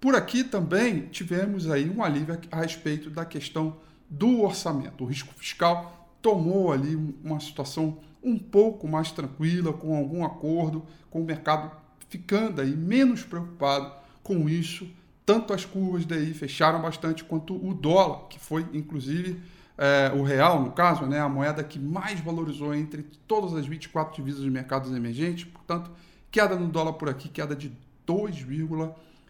[0.00, 3.76] Por aqui também tivemos aí um alívio a respeito da questão
[4.10, 5.04] do orçamento.
[5.04, 11.20] O risco fiscal tomou ali uma situação um pouco mais tranquila, com algum acordo, com
[11.20, 11.70] o mercado
[12.08, 14.88] ficando aí menos preocupado com isso.
[15.26, 19.38] Tanto as curvas daí fecharam bastante, quanto o dólar, que foi inclusive
[19.76, 24.16] é, o real, no caso, né, a moeda que mais valorizou entre todas as 24
[24.16, 25.44] divisas de mercados emergentes.
[25.44, 25.90] Portanto,
[26.30, 27.70] queda no dólar por aqui, queda de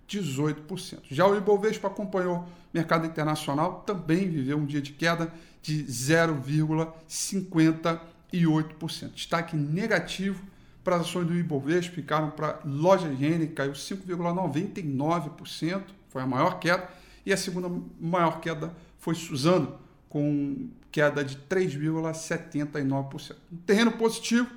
[0.09, 1.01] 2,18%.
[1.11, 8.15] Já o Ibovespa acompanhou o mercado internacional, também viveu um dia de queda de 0,50%.
[8.35, 9.13] 0,8%.
[9.15, 10.43] Destaque negativo
[10.83, 16.89] para as ações do Ibovespa, ficaram para loja higiene, caiu 5,99%, foi a maior queda,
[17.25, 19.79] e a segunda maior queda foi Suzano,
[20.11, 23.37] com queda de 3,79%.
[23.51, 24.51] Um terreno positivo,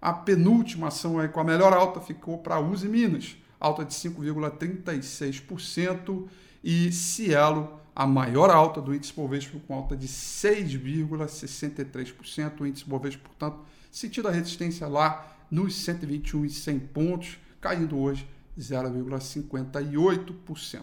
[0.00, 3.92] a penúltima ação aí com a melhor alta ficou para a Uzi Minas, alta de
[3.94, 6.28] 5,36%,
[6.62, 12.60] e Cielo a maior alta do índice Bovespa com alta de 6,63%.
[12.60, 13.58] O índice Bovespa, portanto,
[13.90, 18.28] sentindo a resistência lá nos 121 e 100 pontos, caindo hoje
[18.58, 20.82] 0,58%.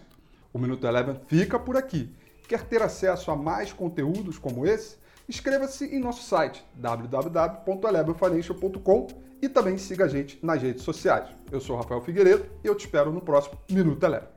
[0.52, 2.08] O Minuto Eleven fica por aqui.
[2.52, 4.98] Quer ter acesso a mais conteúdos como esse?
[5.26, 9.06] Inscreva-se em nosso site www.elevenfinancial.com
[9.40, 11.30] e também siga a gente nas redes sociais.
[11.50, 14.28] Eu sou Rafael Figueiredo e eu te espero no próximo Minuto Eleven.